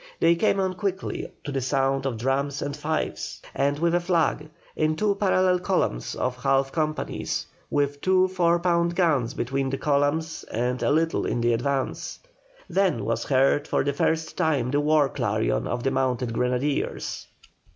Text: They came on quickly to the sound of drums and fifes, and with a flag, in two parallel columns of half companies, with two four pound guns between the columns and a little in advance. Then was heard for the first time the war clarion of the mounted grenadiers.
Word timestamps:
They 0.19 0.33
came 0.35 0.59
on 0.59 0.73
quickly 0.73 1.31
to 1.43 1.51
the 1.51 1.61
sound 1.61 2.07
of 2.07 2.17
drums 2.17 2.63
and 2.63 2.75
fifes, 2.75 3.39
and 3.53 3.77
with 3.77 3.93
a 3.93 3.99
flag, 3.99 4.49
in 4.75 4.95
two 4.95 5.13
parallel 5.13 5.59
columns 5.59 6.15
of 6.15 6.37
half 6.41 6.71
companies, 6.71 7.45
with 7.69 8.01
two 8.01 8.27
four 8.29 8.57
pound 8.57 8.95
guns 8.95 9.35
between 9.35 9.69
the 9.69 9.77
columns 9.77 10.43
and 10.45 10.81
a 10.81 10.89
little 10.89 11.27
in 11.27 11.43
advance. 11.43 12.17
Then 12.67 13.05
was 13.05 13.25
heard 13.25 13.67
for 13.67 13.83
the 13.83 13.93
first 13.93 14.35
time 14.35 14.71
the 14.71 14.81
war 14.81 15.07
clarion 15.07 15.67
of 15.67 15.83
the 15.83 15.91
mounted 15.91 16.33
grenadiers. 16.33 17.27